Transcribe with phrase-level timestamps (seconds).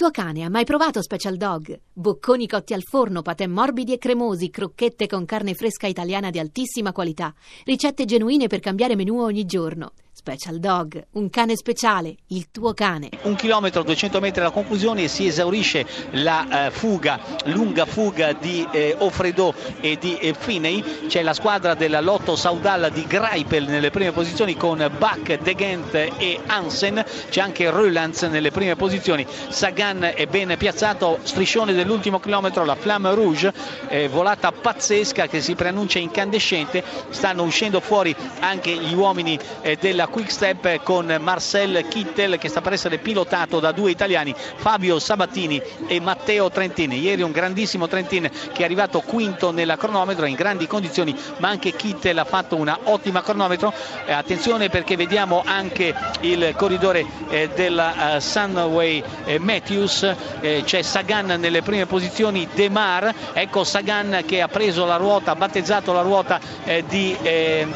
[0.00, 1.78] tuo cane ha mai provato Special Dog?
[1.92, 6.90] Bocconi cotti al forno, patè morbidi e cremosi, crocchette con carne fresca italiana di altissima
[6.90, 7.34] qualità,
[7.66, 9.92] ricette genuine per cambiare menù ogni giorno.
[10.20, 13.08] Special Dog, un cane speciale, il tuo cane.
[13.22, 18.68] Un chilometro, 200 metri alla conclusione e si esaurisce la eh, fuga, lunga fuga di
[18.70, 21.06] eh, Ofredo e di eh, Finney.
[21.06, 25.94] C'è la squadra della Lotto Saudal di Greipel nelle prime posizioni con Bach, De Gent
[25.94, 27.02] e Hansen.
[27.30, 29.26] C'è anche Rölands nelle prime posizioni.
[29.48, 33.54] Sagan è ben piazzato, striscione dell'ultimo chilometro, la Flamme Rouge,
[33.88, 36.84] eh, volata pazzesca che si preannuncia incandescente.
[37.08, 42.60] Stanno uscendo fuori anche gli uomini eh, della quick step con Marcel Kittel che sta
[42.60, 46.98] per essere pilotato da due italiani, Fabio Sabatini e Matteo Trentini.
[46.98, 51.72] Ieri un grandissimo Trentini che è arrivato quinto nella cronometro in grandi condizioni, ma anche
[51.72, 53.72] Kittel ha fatto una ottima cronometro.
[54.04, 60.82] Eh, attenzione perché vediamo anche il corridore eh, della uh, Sunway eh, Matthews, eh, c'è
[60.82, 65.92] Sagan nelle prime posizioni, De Mar, ecco Sagan che ha preso la ruota, ha battezzato
[65.92, 67.66] la ruota eh, di, eh,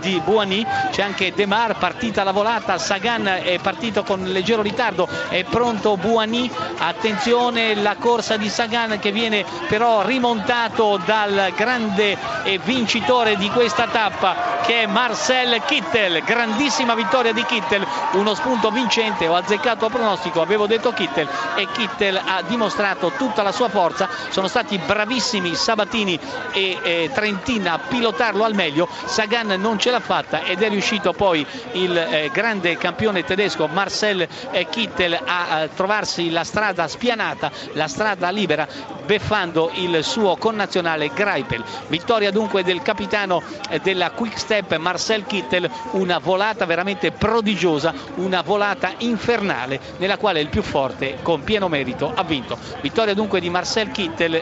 [0.00, 5.08] di Buoni, c'è anche De Mar partita la volata, Sagan è partito con leggero ritardo,
[5.28, 12.16] è pronto Buani, attenzione la corsa di Sagan che viene però rimontato dal grande
[12.64, 19.26] vincitore di questa tappa che è Marcel Kittel, grandissima vittoria di Kittel, uno spunto vincente,
[19.26, 24.08] ho azzeccato a pronostico, avevo detto Kittel e Kittel ha dimostrato tutta la sua forza,
[24.28, 26.18] sono stati bravissimi Sabatini
[26.52, 31.12] e eh, Trentina a pilotarlo al meglio, Sagan non ce l'ha fatta ed è riuscito
[31.12, 37.88] poi il eh, grande campione tedesco Marcel eh, Kittel a, trovarsi la strada spianata, la
[37.88, 38.66] strada libera,
[39.04, 41.64] beffando il suo connazionale Greipel.
[41.88, 48.42] Vittoria dunque del capitano eh, della Quick Step Marcel Kittel, una volata veramente prodigiosa, una
[48.42, 52.56] volata infernale nella quale il più forte con pieno merito ha vinto.
[52.80, 54.40] Vittoria dunque di Marcel Kittel